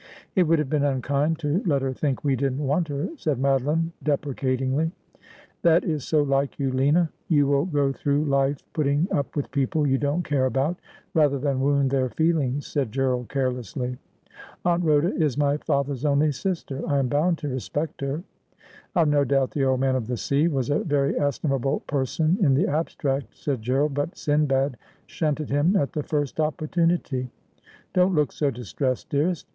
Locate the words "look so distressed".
28.15-29.07